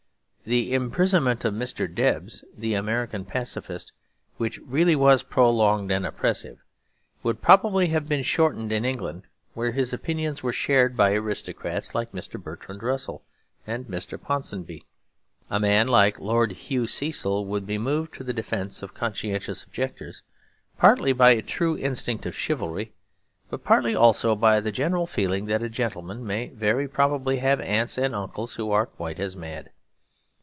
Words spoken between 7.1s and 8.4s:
would probably have been